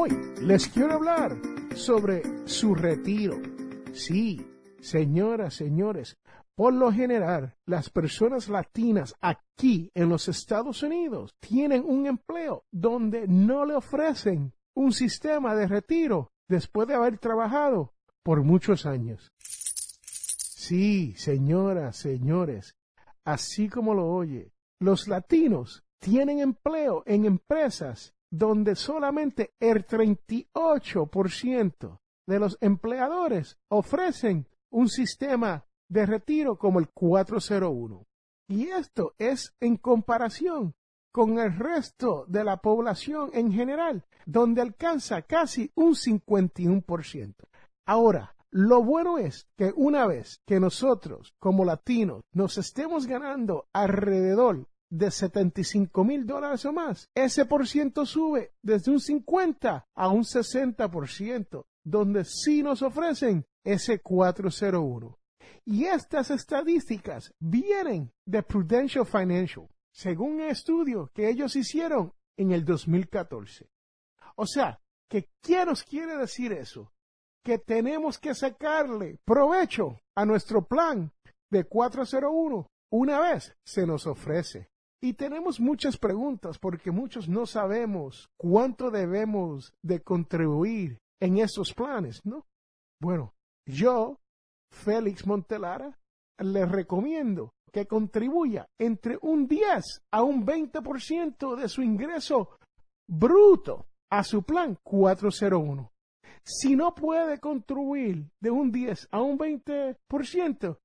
[0.00, 0.10] Hoy
[0.42, 1.36] les quiero hablar
[1.74, 3.36] sobre su retiro.
[3.92, 4.46] Sí,
[4.80, 6.16] señoras, señores,
[6.54, 13.26] por lo general, las personas latinas aquí en los Estados Unidos tienen un empleo donde
[13.26, 19.32] no le ofrecen un sistema de retiro después de haber trabajado por muchos años.
[19.40, 22.76] Sí, señoras, señores,
[23.24, 32.38] así como lo oye, los latinos tienen empleo en empresas donde solamente el 38% de
[32.38, 38.06] los empleadores ofrecen un sistema de retiro como el 401.
[38.48, 40.74] Y esto es en comparación
[41.12, 47.34] con el resto de la población en general, donde alcanza casi un 51%.
[47.86, 54.66] Ahora, lo bueno es que una vez que nosotros, como latinos, nos estemos ganando alrededor
[54.90, 60.24] de 75 mil dólares o más, ese por ciento sube desde un 50 a un
[60.24, 65.18] 60%, donde sí nos ofrecen ese 401.
[65.64, 72.64] Y estas estadísticas vienen de Prudential Financial, según un estudio que ellos hicieron en el
[72.64, 73.68] 2014.
[74.36, 76.92] O sea, que ¿qué nos quiere decir eso?
[77.44, 81.12] Que tenemos que sacarle provecho a nuestro plan
[81.50, 84.70] de 401 una vez se nos ofrece.
[85.00, 92.20] Y tenemos muchas preguntas porque muchos no sabemos cuánto debemos de contribuir en esos planes,
[92.24, 92.46] ¿no?
[93.00, 93.32] Bueno,
[93.64, 94.18] yo,
[94.72, 95.96] Félix Montelara,
[96.38, 102.58] le recomiendo que contribuya entre un 10 a un 20% de su ingreso
[103.08, 105.92] bruto a su plan 401.
[106.42, 110.78] Si no puede contribuir de un 10 a un 20%,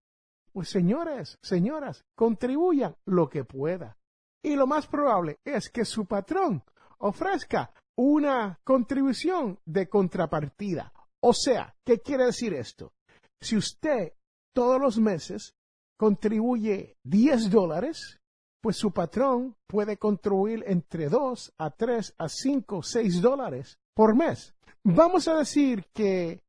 [0.51, 3.97] pues señores, señoras, contribuyan lo que pueda.
[4.43, 6.61] Y lo más probable es que su patrón
[6.99, 10.91] ofrezca una contribución de contrapartida.
[11.21, 12.91] O sea, ¿qué quiere decir esto?
[13.39, 14.13] Si usted
[14.53, 15.55] todos los meses
[15.97, 18.19] contribuye 10 dólares,
[18.61, 24.53] pues su patrón puede contribuir entre 2 a 3 a 5, 6 dólares por mes.
[24.83, 26.41] Vamos a decir que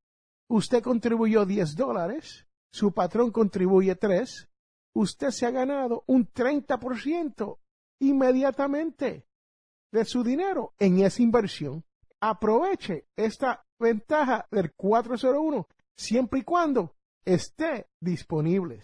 [0.48, 4.48] usted contribuyó 10 dólares, su patrón contribuye 3,
[4.96, 7.58] usted se ha ganado un 30%
[8.08, 9.26] inmediatamente
[9.92, 11.84] de su dinero en esa inversión.
[12.20, 16.94] Aproveche esta ventaja del 401 siempre y cuando
[17.24, 18.80] esté disponible.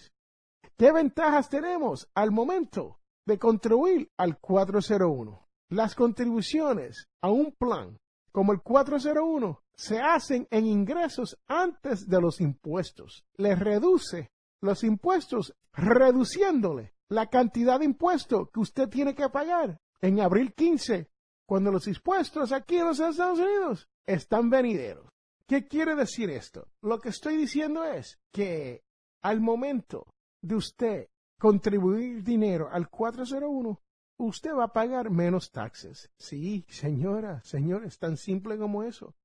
[0.77, 5.49] ¿Qué ventajas tenemos al momento de contribuir al 401?
[5.71, 7.99] Las contribuciones a un plan
[8.33, 13.25] como el 401 se hacen en ingresos antes de los impuestos.
[13.37, 20.21] Le reduce los impuestos reduciéndole la cantidad de impuesto que usted tiene que pagar en
[20.21, 21.11] abril 15,
[21.47, 25.09] cuando los impuestos aquí en los Estados Unidos están venideros.
[25.47, 26.69] ¿Qué quiere decir esto?
[26.81, 28.85] Lo que estoy diciendo es que
[29.23, 30.07] al momento
[30.41, 33.81] de usted contribuir dinero al 401,
[34.19, 36.13] usted va a pagar menos taxes.
[36.17, 39.17] Sí, señora, señor, es tan simple como eso.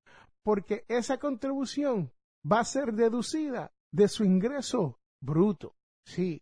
[0.42, 2.12] Porque esa contribución
[2.50, 5.76] va a ser deducida de su ingreso bruto.
[6.06, 6.42] Sí,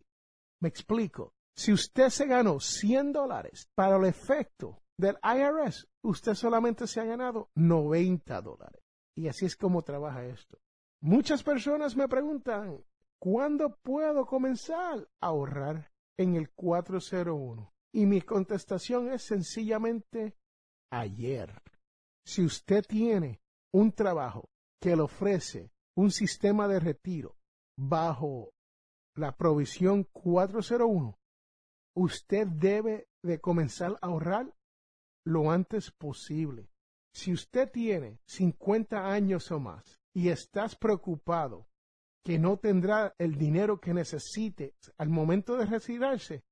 [0.60, 1.33] me explico.
[1.56, 7.04] Si usted se ganó 100 dólares para el efecto del IRS, usted solamente se ha
[7.04, 8.82] ganado 90 dólares.
[9.16, 10.58] Y así es como trabaja esto.
[11.00, 12.84] Muchas personas me preguntan,
[13.20, 17.72] ¿cuándo puedo comenzar a ahorrar en el 401?
[17.92, 20.36] Y mi contestación es sencillamente
[20.90, 21.62] ayer.
[22.26, 23.40] Si usted tiene
[23.72, 24.48] un trabajo
[24.80, 27.36] que le ofrece un sistema de retiro
[27.78, 28.52] bajo
[29.14, 31.16] la provisión 401,
[31.94, 34.52] usted debe de comenzar a ahorrar
[35.24, 36.68] lo antes posible.
[37.12, 41.68] Si usted tiene 50 años o más y estás preocupado
[42.24, 46.42] que no tendrá el dinero que necesite al momento de retirarse,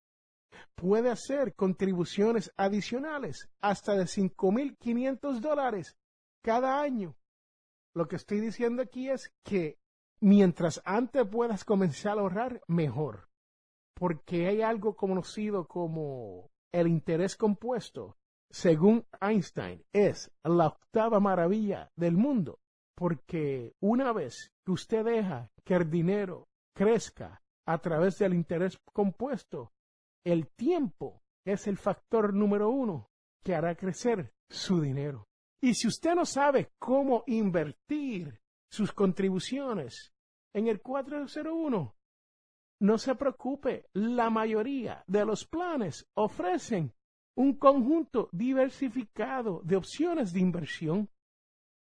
[0.74, 5.96] puede hacer contribuciones adicionales hasta de 5.500 dólares
[6.42, 7.16] cada año.
[7.94, 9.78] Lo que estoy diciendo aquí es que
[10.20, 13.31] mientras antes puedas comenzar a ahorrar, mejor.
[13.94, 18.16] Porque hay algo conocido como el interés compuesto,
[18.50, 22.58] según Einstein, es la octava maravilla del mundo.
[22.96, 29.72] Porque una vez que usted deja que el dinero crezca a través del interés compuesto,
[30.24, 33.08] el tiempo es el factor número uno
[33.42, 35.26] que hará crecer su dinero.
[35.60, 38.40] Y si usted no sabe cómo invertir
[38.70, 40.12] sus contribuciones
[40.54, 41.94] en el 401,
[42.82, 46.93] no se preocupe, la mayoría de los planes ofrecen
[47.37, 51.08] un conjunto diversificado de opciones de inversión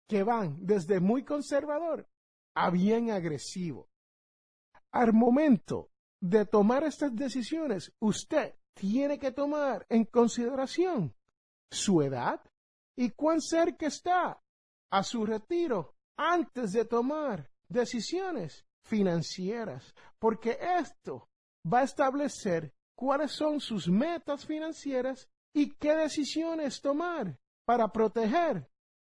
[0.07, 2.07] que van desde muy conservador
[2.56, 3.90] a bien agresivo.
[4.92, 5.90] Al momento
[6.22, 11.16] de tomar estas decisiones, usted tiene que tomar en consideración
[11.72, 12.40] su edad
[12.95, 14.40] y cuán cerca está
[14.92, 21.30] a su retiro antes de tomar decisiones financieras, porque esto
[21.71, 28.69] va a establecer cuáles son sus metas financieras y qué decisiones tomar para proteger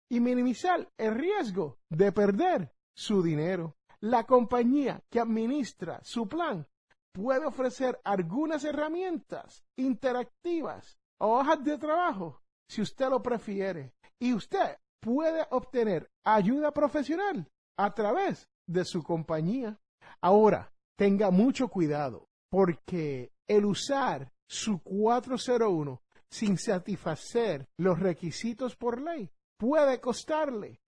[0.09, 3.77] y minimizar el riesgo de perder su dinero.
[4.01, 6.67] La compañía que administra su plan
[7.13, 13.93] puede ofrecer algunas herramientas interactivas o hojas de trabajo si usted lo prefiere.
[14.19, 17.47] Y usted puede obtener ayuda profesional
[17.77, 19.79] a través de su compañía.
[20.21, 29.29] Ahora, tenga mucho cuidado porque el usar su 401 sin satisfacer los requisitos por ley
[29.57, 30.79] puede costarle,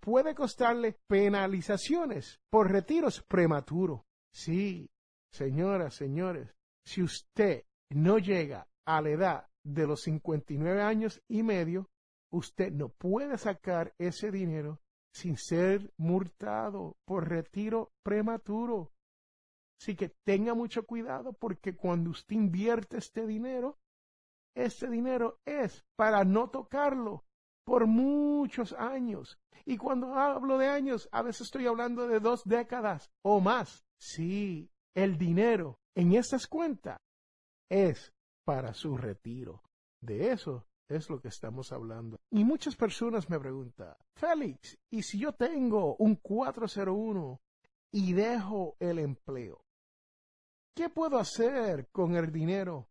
[0.00, 4.02] puede costarle penalizaciones por retiros prematuros.
[4.30, 4.90] Sí,
[5.32, 6.54] señoras, señores,
[6.84, 11.88] si usted no llega a la edad de los 59 años y medio,
[12.30, 14.80] usted no puede sacar ese dinero
[15.18, 18.92] sin ser multado por retiro prematuro.
[19.80, 23.78] Así que tenga mucho cuidado porque cuando usted invierte este dinero,
[24.54, 27.24] este dinero es para no tocarlo
[27.64, 29.38] por muchos años.
[29.66, 33.84] Y cuando hablo de años, a veces estoy hablando de dos décadas o más.
[34.00, 36.98] Sí, el dinero en estas cuentas
[37.68, 38.12] es
[38.44, 39.62] para su retiro.
[40.00, 42.18] De eso es lo que estamos hablando.
[42.30, 47.40] Y muchas personas me preguntan, Félix, ¿y si yo tengo un 401
[47.92, 49.64] y dejo el empleo?
[50.74, 52.88] ¿Qué puedo hacer con el dinero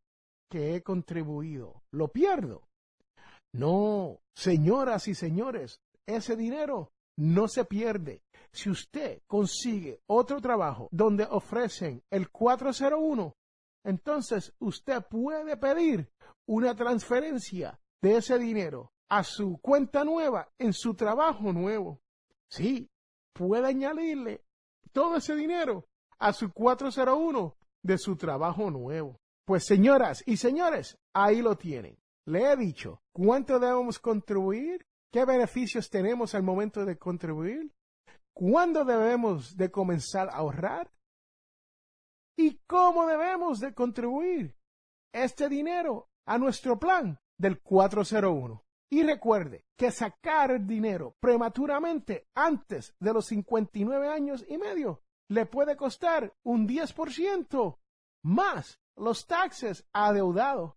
[0.49, 1.83] que he contribuido?
[1.91, 2.67] ¿Lo pierdo?
[3.53, 8.21] No, señoras y señores, ese dinero no se pierde.
[8.51, 13.35] Si usted consigue otro trabajo donde ofrecen el 401,
[13.83, 16.09] entonces usted puede pedir
[16.45, 22.01] una transferencia de ese dinero a su cuenta nueva en su trabajo nuevo.
[22.49, 22.89] Sí,
[23.33, 24.43] puede añadirle
[24.91, 25.87] todo ese dinero
[26.19, 29.19] a su 401 de su trabajo nuevo.
[29.45, 31.97] Pues señoras y señores, ahí lo tienen.
[32.25, 37.73] Le he dicho cuánto debemos contribuir, qué beneficios tenemos al momento de contribuir,
[38.33, 40.91] cuándo debemos de comenzar a ahorrar
[42.35, 44.55] y cómo debemos de contribuir
[45.13, 48.63] este dinero a nuestro plan del 401.
[48.89, 55.75] Y recuerde que sacar dinero prematuramente antes de los 59 años y medio le puede
[55.75, 57.77] costar un 10%
[58.23, 60.73] más los taxes adeudados,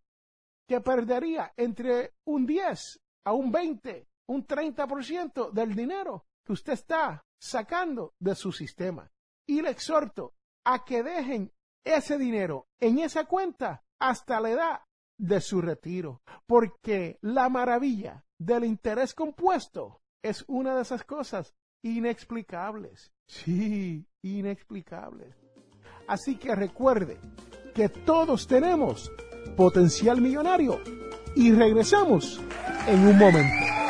[0.69, 7.25] que perdería entre un 10 a un 20, un 30% del dinero que usted está
[7.41, 9.11] sacando de su sistema.
[9.47, 11.53] Y le exhorto a que dejen
[11.85, 14.81] ese dinero en esa cuenta hasta la edad
[15.21, 23.13] de su retiro, porque la maravilla del interés compuesto es una de esas cosas inexplicables.
[23.27, 25.37] Sí, inexplicables.
[26.09, 27.21] Así que recuerde
[27.75, 29.13] que todos tenemos
[29.57, 30.81] potencial millonario
[31.37, 32.41] y regresamos
[32.87, 33.90] en un momento.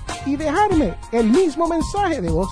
[0.25, 2.49] y dejarme el mismo mensaje de voz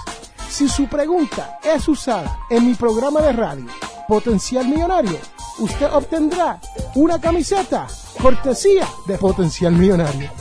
[0.50, 3.68] si su pregunta es usada en mi programa de radio
[4.08, 5.20] Potencial Millonario.
[5.60, 6.60] Usted obtendrá
[6.96, 7.88] una camiseta
[8.22, 10.32] cortesía de Potencial Millonario.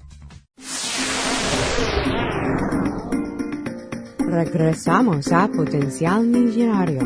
[4.19, 7.01] Regresamos a Potencial Millonario.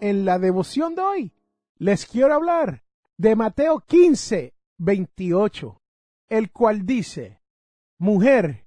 [0.00, 1.32] En la devoción de hoy
[1.78, 2.82] les quiero hablar
[3.16, 5.80] de Mateo 15, 28,
[6.28, 7.40] el cual dice,
[7.98, 8.66] Mujer,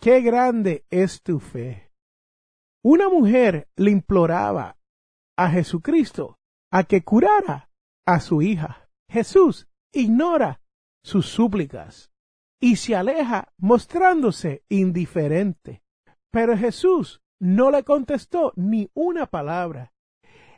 [0.00, 1.89] qué grande es tu fe.
[2.82, 4.78] Una mujer le imploraba
[5.36, 6.38] a Jesucristo
[6.72, 7.70] a que curara
[8.06, 8.88] a su hija.
[9.08, 10.62] Jesús ignora
[11.02, 12.10] sus súplicas
[12.58, 15.82] y se aleja mostrándose indiferente.
[16.30, 19.92] Pero Jesús no le contestó ni una palabra.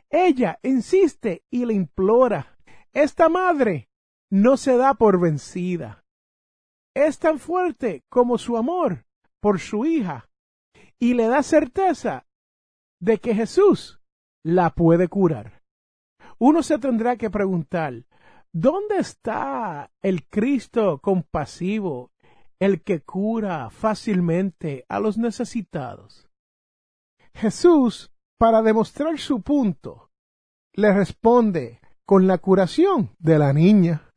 [0.09, 2.57] Ella insiste y le implora.
[2.93, 3.89] Esta madre
[4.29, 6.05] no se da por vencida.
[6.95, 9.05] Es tan fuerte como su amor
[9.41, 10.29] por su hija
[11.03, 12.25] y le da certeza
[13.01, 13.99] de que Jesús
[14.41, 15.61] la puede curar.
[16.39, 18.05] Uno se tendrá que preguntar,
[18.53, 22.13] ¿dónde está el Cristo compasivo,
[22.57, 26.29] el que cura fácilmente a los necesitados?
[27.33, 30.09] Jesús, para demostrar su punto,
[30.71, 34.09] le responde con la curación de la niña.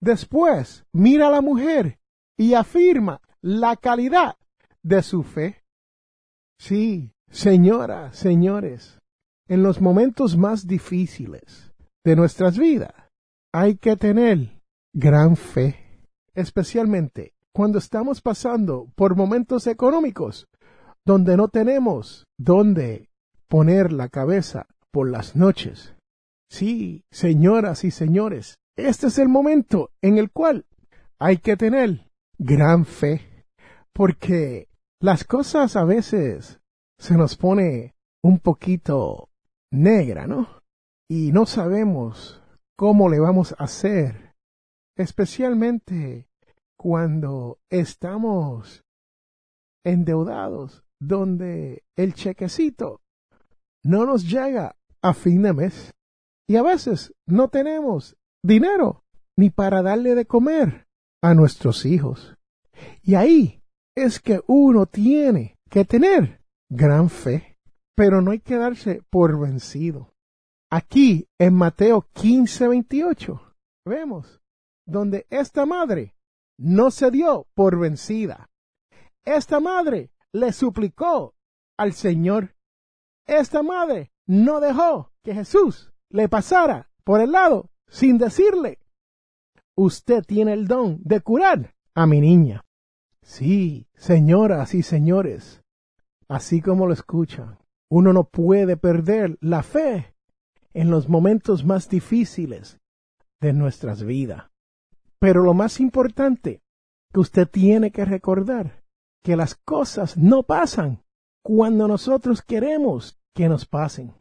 [0.00, 2.00] Después mira a la mujer
[2.36, 4.38] y afirma la calidad
[4.82, 5.59] de su fe.
[6.60, 8.98] Sí, señoras, señores,
[9.48, 11.72] en los momentos más difíciles
[12.04, 12.92] de nuestras vidas
[13.50, 14.60] hay que tener
[14.92, 20.48] gran fe, especialmente cuando estamos pasando por momentos económicos
[21.06, 23.08] donde no tenemos dónde
[23.48, 25.94] poner la cabeza por las noches.
[26.50, 30.66] Sí, señoras y señores, este es el momento en el cual
[31.18, 33.46] hay que tener gran fe,
[33.94, 34.68] porque
[35.00, 36.60] las cosas a veces
[36.98, 39.30] se nos pone un poquito
[39.72, 40.62] negra, ¿no?
[41.08, 42.42] Y no sabemos
[42.76, 44.34] cómo le vamos a hacer,
[44.96, 46.28] especialmente
[46.76, 48.84] cuando estamos
[49.84, 53.00] endeudados, donde el chequecito
[53.82, 55.94] no nos llega a fin de mes.
[56.46, 59.04] Y a veces no tenemos dinero
[59.36, 60.86] ni para darle de comer
[61.22, 62.36] a nuestros hijos.
[63.02, 63.59] Y ahí
[64.02, 67.58] es que uno tiene que tener gran fe,
[67.94, 70.14] pero no hay que darse por vencido.
[70.70, 73.40] Aquí en Mateo 15, 28
[73.84, 74.40] vemos
[74.86, 76.14] donde esta madre
[76.58, 78.50] no se dio por vencida.
[79.24, 81.34] Esta madre le suplicó
[81.76, 82.54] al Señor.
[83.26, 88.78] Esta madre no dejó que Jesús le pasara por el lado sin decirle,
[89.76, 92.64] usted tiene el don de curar a mi niña.
[93.22, 95.62] Sí, señoras y señores,
[96.28, 97.58] así como lo escuchan,
[97.90, 100.14] uno no puede perder la fe
[100.72, 102.80] en los momentos más difíciles
[103.40, 104.50] de nuestras vidas.
[105.18, 106.62] Pero lo más importante
[107.12, 108.84] que usted tiene que recordar,
[109.22, 111.02] que las cosas no pasan
[111.42, 114.14] cuando nosotros queremos que nos pasen.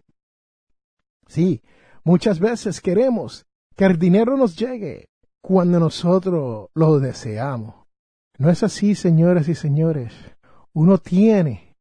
[1.28, 1.62] Sí,
[2.04, 5.10] muchas veces queremos que el dinero nos llegue
[5.42, 7.79] cuando nosotros lo deseamos.
[8.40, 10.14] No es así, señoras y señores.
[10.74, 11.76] Uno tiene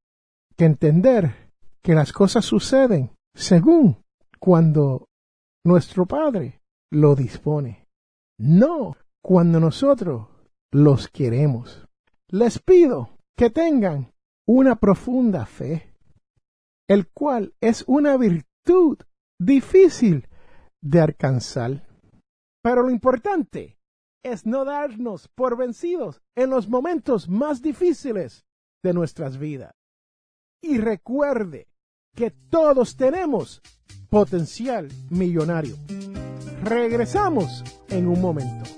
[0.56, 4.02] que entender que las cosas suceden según
[4.40, 5.06] cuando
[5.64, 6.60] nuestro Padre
[6.90, 7.86] lo dispone,
[8.40, 10.26] no cuando nosotros
[10.72, 11.86] los queremos.
[12.28, 14.12] Les pido que tengan
[14.46, 15.94] una profunda fe
[16.88, 18.98] el cual es una virtud
[19.38, 20.26] difícil
[20.82, 21.86] de alcanzar.
[22.62, 23.77] Pero lo importante
[24.22, 28.44] es no darnos por vencidos en los momentos más difíciles
[28.82, 29.72] de nuestras vidas.
[30.60, 31.68] Y recuerde
[32.14, 33.62] que todos tenemos
[34.08, 35.76] potencial millonario.
[36.64, 38.77] Regresamos en un momento.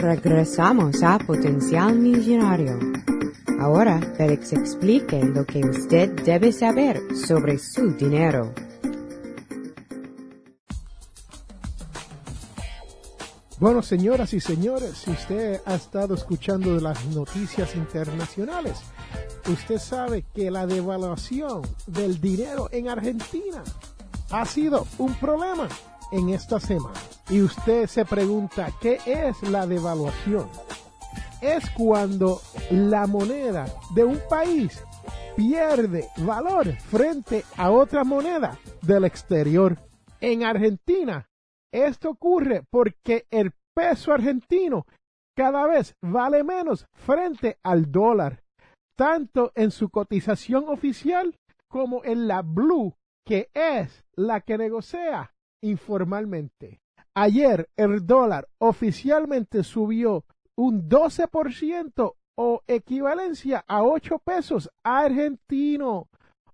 [0.00, 2.78] Regresamos a Potencial Millonario.
[3.60, 8.54] Ahora, Félix explique lo que usted debe saber sobre su dinero.
[13.58, 18.78] Bueno, señoras y señores, si usted ha estado escuchando las noticias internacionales,
[19.52, 23.62] usted sabe que la devaluación del dinero en Argentina
[24.30, 25.68] ha sido un problema
[26.12, 26.98] en esta semana.
[27.28, 30.48] Y usted se pregunta, ¿qué es la devaluación?
[31.40, 32.40] Es cuando
[32.70, 34.82] la moneda de un país
[35.36, 39.78] pierde valor frente a otra moneda del exterior.
[40.20, 41.26] En Argentina,
[41.72, 44.86] esto ocurre porque el peso argentino
[45.34, 48.42] cada vez vale menos frente al dólar,
[48.96, 51.34] tanto en su cotización oficial
[51.68, 52.94] como en la blue,
[53.24, 56.80] que es la que negocia informalmente.
[57.14, 60.24] Ayer el dólar oficialmente subió
[60.56, 66.08] un 12% o equivalencia a 8 pesos argentino.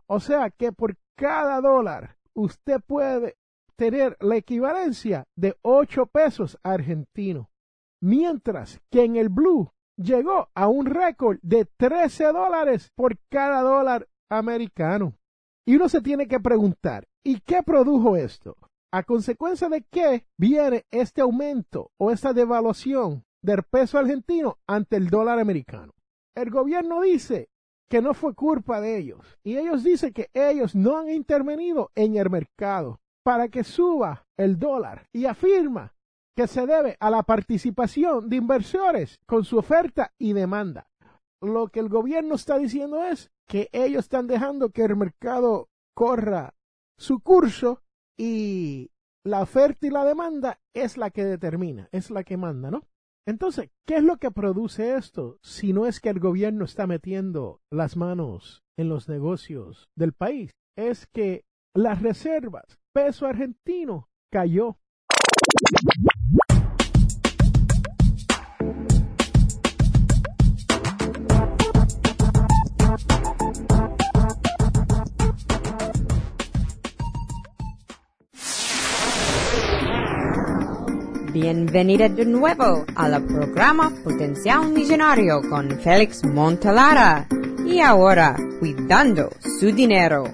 [0.07, 3.37] O sea que por cada dólar usted puede
[3.77, 7.51] tener la equivalencia de 8 pesos argentino.
[8.01, 14.09] Mientras que en el blue llegó a un récord de 13 dólares por cada dólar
[14.31, 15.15] americano.
[15.67, 18.57] Y uno se tiene que preguntar, ¿y qué produjo esto?
[18.97, 25.11] A consecuencia de qué viene este aumento o esta devaluación del peso argentino ante el
[25.11, 25.93] dólar americano.
[26.35, 27.51] El gobierno dice
[27.91, 32.17] que no fue culpa de ellos y ellos dicen que ellos no han intervenido en
[32.17, 35.93] el mercado para que suba el dólar y afirma
[36.35, 40.89] que se debe a la participación de inversores con su oferta y demanda.
[41.43, 46.55] Lo que el gobierno está diciendo es que ellos están dejando que el mercado corra
[46.97, 47.83] su curso
[48.17, 48.91] y
[49.25, 52.83] la oferta y la demanda es la que determina, es la que manda, ¿no?
[53.27, 57.61] Entonces, ¿qué es lo que produce esto si no es que el gobierno está metiendo
[57.73, 60.53] las manos en los negocios del país?
[60.77, 64.79] Es que las reservas, peso argentino, cayó.
[81.39, 87.29] Bienvenida de nuevo al programa Potencial Millonario con Félix Montalara.
[87.67, 90.25] Y ahora, cuidando su dinero.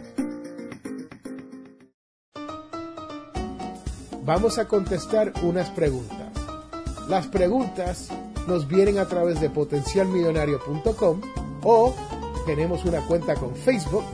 [4.24, 6.30] Vamos a contestar unas preguntas.
[7.08, 8.08] Las preguntas
[8.46, 11.20] nos vienen a través de potencialmillonario.com
[11.64, 11.96] o
[12.46, 14.04] tenemos una cuenta con Facebook,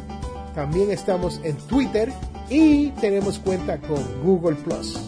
[0.54, 2.10] también estamos en Twitter
[2.48, 5.07] y tenemos cuenta con Google Plus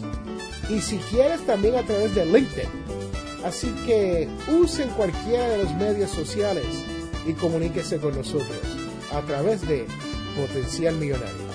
[0.70, 2.68] y si quieres también a través de LinkedIn.
[3.44, 6.66] Así que usen cualquiera de los medios sociales
[7.26, 8.59] y comuníquese con nosotros
[9.12, 9.87] a través de
[10.37, 11.50] Potencial Millonario.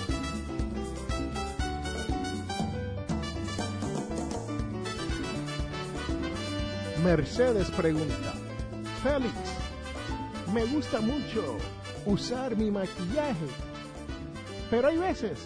[7.02, 8.34] Mercedes pregunta,
[9.02, 9.32] Félix,
[10.52, 11.56] me gusta mucho
[12.04, 13.46] usar mi maquillaje,
[14.70, 15.38] pero hay veces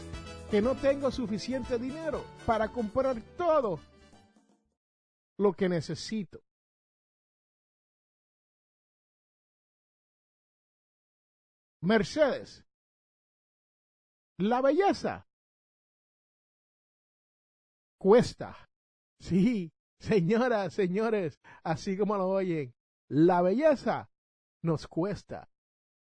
[0.51, 3.81] que no tengo suficiente dinero para comprar todo
[5.39, 6.41] lo que necesito.
[11.83, 12.65] Mercedes,
[14.39, 15.27] la belleza
[17.99, 18.69] cuesta.
[19.21, 22.75] Sí, Señoras, señores, así como lo oyen,
[23.09, 24.11] la belleza
[24.63, 25.51] nos cuesta.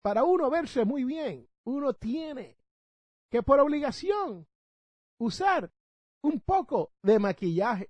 [0.02, 2.58] Para uno verse muy bien, uno tiene
[3.32, 4.48] que por obligación
[5.20, 5.72] usar
[6.22, 7.90] un poco de maquillaje.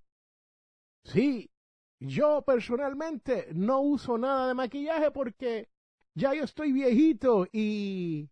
[1.04, 1.50] Sí,
[2.00, 5.70] yo personalmente no uso nada de maquillaje porque
[6.16, 8.30] ya yo estoy viejito y...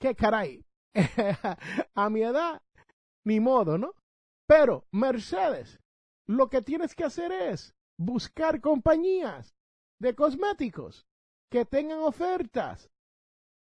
[0.00, 0.64] ¿Qué caray?
[1.94, 2.60] a mi edad,
[3.24, 3.94] ni modo, ¿no?
[4.46, 5.78] Pero, Mercedes,
[6.26, 9.54] lo que tienes que hacer es buscar compañías
[10.00, 11.06] de cosméticos
[11.50, 12.90] que tengan ofertas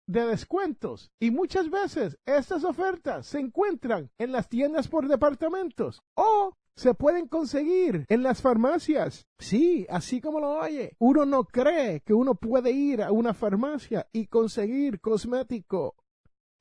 [0.08, 6.54] de descuentos y muchas veces estas ofertas se encuentran en las tiendas por departamentos o
[6.76, 9.28] se pueden conseguir en las farmacias.
[9.38, 10.96] Sí, así como lo oye.
[11.00, 15.96] Uno no cree que uno puede ir a una farmacia y conseguir cosmético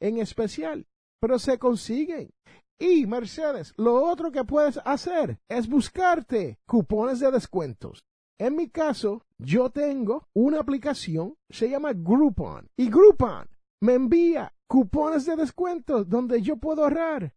[0.00, 0.87] en especial,
[1.20, 2.31] pero se consiguen.
[2.78, 8.05] Y Mercedes, lo otro que puedes hacer es buscarte cupones de descuentos.
[8.38, 12.68] En mi caso, yo tengo una aplicación, se llama Groupon.
[12.77, 13.49] Y Groupon
[13.81, 17.35] me envía cupones de descuentos donde yo puedo ahorrar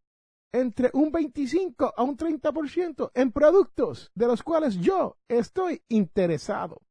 [0.54, 6.82] entre un 25 a un 30% en productos de los cuales yo estoy interesado.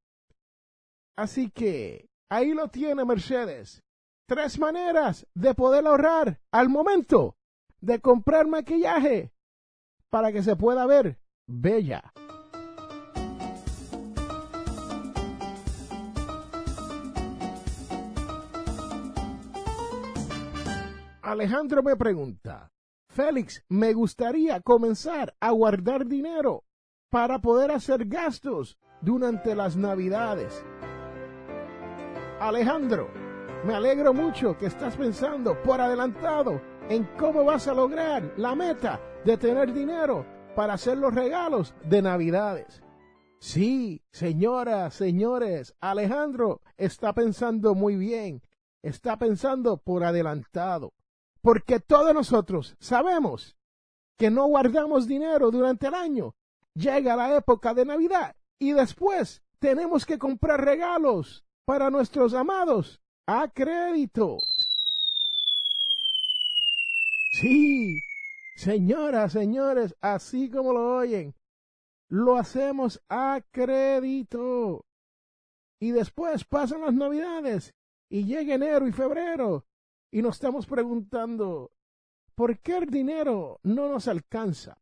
[1.17, 3.83] Así que ahí lo tiene Mercedes.
[4.29, 7.37] Tres maneras de poder ahorrar al momento
[7.81, 9.33] de comprar maquillaje
[10.11, 12.13] para que se pueda ver bella.
[21.35, 22.71] Alejandro me pregunta,
[23.09, 26.63] Félix, me gustaría comenzar a guardar dinero
[27.11, 30.65] para poder hacer gastos durante las navidades.
[32.39, 33.09] Alejandro,
[33.65, 39.01] me alegro mucho que estás pensando por adelantado en cómo vas a lograr la meta
[39.25, 42.81] de tener dinero para hacer los regalos de navidades.
[43.41, 48.41] Sí, señoras, señores, Alejandro está pensando muy bien,
[48.83, 50.93] está pensando por adelantado.
[51.45, 53.55] Porque todos nosotros sabemos
[54.17, 56.35] que no guardamos dinero durante el año.
[56.73, 63.49] Llega la época de Navidad y después tenemos que comprar regalos para nuestros amados a
[63.49, 64.39] crédito.
[67.33, 68.01] Sí,
[68.57, 71.35] señoras, señores, así como lo oyen,
[72.09, 74.87] lo hacemos a crédito.
[75.79, 77.75] Y después pasan las navidades
[78.09, 79.67] y llega enero y febrero
[80.15, 81.73] y nos estamos preguntando,
[82.37, 84.81] ¿por qué el dinero no nos alcanza?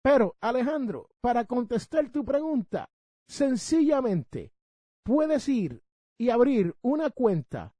[0.00, 2.88] Pero, Alejandro, para contestar tu pregunta,
[3.26, 4.52] sencillamente
[5.02, 5.82] puedes ir
[6.20, 7.74] y abrir una cuenta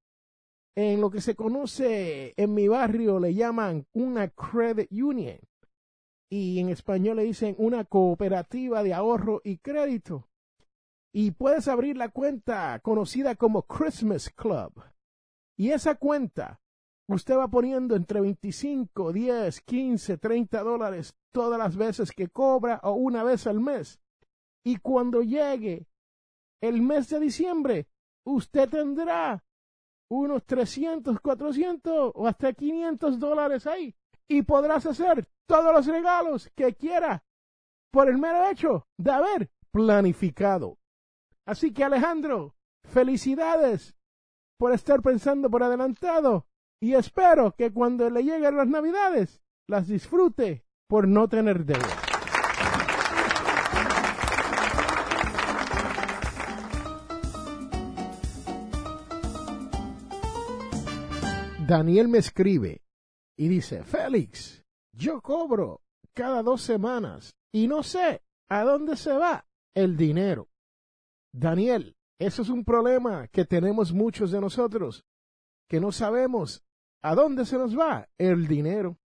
[0.74, 5.38] en lo que se conoce en mi barrio, le llaman una credit union
[6.28, 10.28] y en español le dicen una cooperativa de ahorro y crédito.
[11.14, 14.91] Y puedes abrir la cuenta conocida como Christmas Club.
[15.62, 16.60] Y esa cuenta,
[17.06, 22.94] usted va poniendo entre 25, 10, 15, 30 dólares todas las veces que cobra o
[22.94, 24.00] una vez al mes.
[24.64, 25.86] Y cuando llegue
[26.60, 27.86] el mes de diciembre,
[28.24, 29.44] usted tendrá
[30.10, 33.94] unos 300, 400 o hasta 500 dólares ahí.
[34.26, 37.24] Y podrás hacer todos los regalos que quiera
[37.92, 40.80] por el mero hecho de haber planificado.
[41.46, 43.94] Así que Alejandro, felicidades
[44.58, 46.46] por estar pensando por adelantado
[46.80, 52.12] y espero que cuando le lleguen las navidades las disfrute por no tener deuda.
[61.66, 62.82] Daniel me escribe
[63.38, 64.62] y dice, Félix,
[64.92, 65.80] yo cobro
[66.12, 70.48] cada dos semanas y no sé a dónde se va el dinero.
[71.32, 75.04] Daniel, eso es un problema que tenemos muchos de nosotros,
[75.68, 76.64] que no sabemos
[77.02, 78.98] a dónde se nos va el dinero.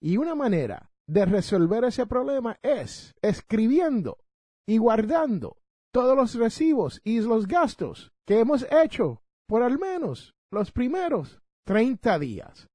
[0.00, 4.18] Y una manera de resolver ese problema es escribiendo
[4.66, 5.58] y guardando
[5.92, 12.18] todos los recibos y los gastos que hemos hecho por al menos los primeros 30
[12.18, 12.68] días.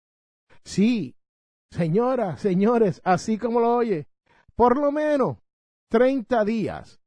[0.64, 1.16] Sí,
[1.72, 4.08] señoras, señores, así como lo oye,
[4.56, 5.38] por lo menos
[5.90, 7.00] 30 días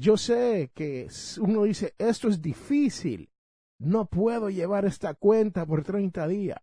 [0.00, 1.08] yo sé que
[1.40, 3.30] uno dice, esto es difícil,
[3.78, 6.58] no puedo llevar esta cuenta por 30 días.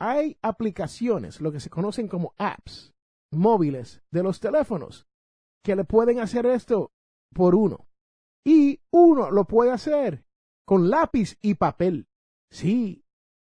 [0.00, 2.92] Hay aplicaciones, lo que se conocen como apps
[3.30, 5.06] móviles de los teléfonos,
[5.64, 6.92] que le pueden hacer esto
[7.32, 7.86] por uno.
[8.44, 10.24] Y uno lo puede hacer
[10.66, 12.08] con lápiz y papel.
[12.50, 13.04] Sí,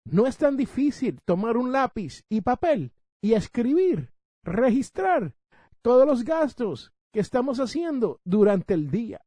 [0.06, 4.14] no es tan difícil tomar un lápiz y papel y escribir,
[4.44, 5.36] registrar
[5.82, 9.26] todos los gastos que estamos haciendo durante el día.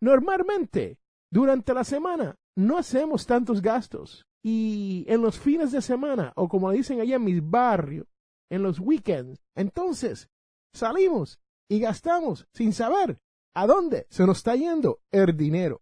[0.00, 0.98] Normalmente,
[1.30, 4.26] durante la semana, no hacemos tantos gastos.
[4.42, 8.06] Y en los fines de semana, o como dicen allá en mis barrios,
[8.50, 10.28] en los weekends, entonces
[10.74, 13.18] salimos y gastamos sin saber
[13.54, 15.80] a dónde se nos está yendo el dinero.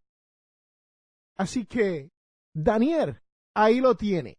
[1.36, 2.12] Así que,
[2.54, 3.20] Daniel,
[3.54, 4.38] ahí lo tiene.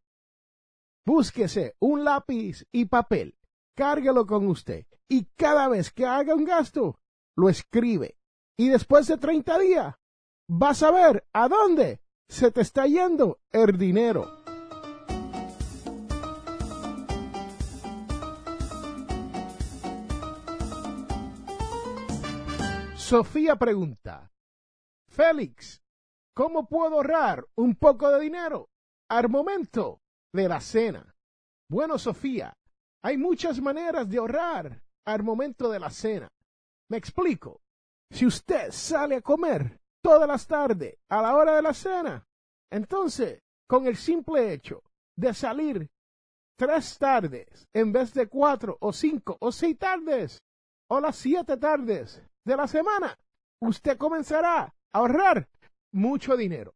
[1.05, 3.35] Búsquese un lápiz y papel,
[3.75, 6.99] cárguelo con usted y cada vez que haga un gasto,
[7.35, 8.17] lo escribe.
[8.57, 9.95] Y después de 30 días,
[10.47, 14.43] vas a ver a dónde se te está yendo el dinero.
[22.95, 24.31] Sofía pregunta,
[25.09, 25.83] Félix,
[26.33, 28.69] ¿cómo puedo ahorrar un poco de dinero
[29.09, 30.01] al momento
[30.33, 31.15] de la cena?
[31.69, 32.57] Bueno, Sofía,
[33.03, 36.29] hay muchas maneras de ahorrar al momento de la cena.
[36.89, 37.61] Me explico.
[38.11, 42.27] Si usted sale a comer todas las tardes a la hora de la cena,
[42.69, 44.83] entonces, con el simple hecho
[45.15, 45.89] de salir
[46.57, 50.41] tres tardes en vez de cuatro o cinco o seis tardes
[50.89, 53.17] o las siete tardes de la semana,
[53.59, 55.49] usted comenzará a ahorrar
[55.91, 56.75] mucho dinero.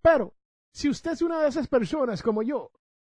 [0.00, 0.34] Pero
[0.72, 2.70] si usted es una de esas personas como yo,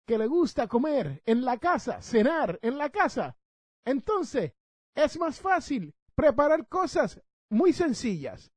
[0.06, 3.36] que le gusta comer en la casa, cenar en la casa,
[3.84, 4.52] entonces
[4.94, 8.52] es más fácil preparar cosas muy sencillas.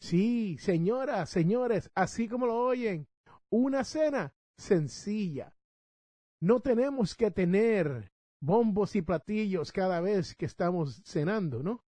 [0.00, 3.06] Sí, señoras, señores, así como lo oyen,
[3.50, 5.54] una cena sencilla.
[6.40, 8.10] No tenemos que tener
[8.40, 11.84] bombos y platillos cada vez que estamos cenando, ¿no?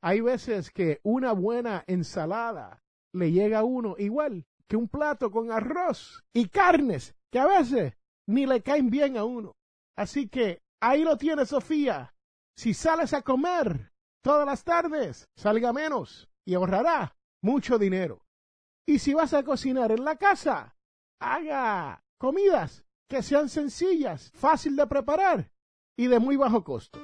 [0.00, 5.50] Hay veces que una buena ensalada le llega a uno igual que un plato con
[5.50, 7.94] arroz y carnes que a veces
[8.26, 9.56] ni le caen bien a uno.
[9.96, 12.14] Así que ahí lo tiene Sofía.
[12.56, 18.26] Si sales a comer todas las tardes, salga menos y ahorrará mucho dinero.
[18.86, 20.76] Y si vas a cocinar en la casa,
[21.20, 25.52] haga comidas que sean sencillas, fácil de preparar
[25.96, 26.98] y de muy bajo costo.